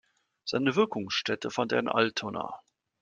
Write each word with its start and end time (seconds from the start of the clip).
Seine 0.45 0.75
Wirkungsstätte 0.75 1.51
fand 1.51 1.73
er 1.73 1.77
in 1.79 1.87
Altona. 1.87 2.59